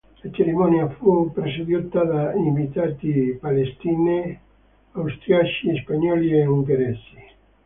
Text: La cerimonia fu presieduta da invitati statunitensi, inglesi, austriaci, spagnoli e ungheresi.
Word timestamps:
La 0.23 0.29
cerimonia 0.35 0.87
fu 0.89 1.31
presieduta 1.31 2.03
da 2.03 2.33
invitati 2.33 3.35
statunitensi, 3.37 3.87
inglesi, 3.87 4.39
austriaci, 4.93 5.77
spagnoli 5.77 6.31
e 6.39 6.43
ungheresi. 6.47 7.19